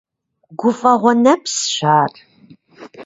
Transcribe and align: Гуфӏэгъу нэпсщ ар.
Гуфӏэгъу 0.59 1.13
нэпсщ 1.23 1.75
ар. 1.99 2.13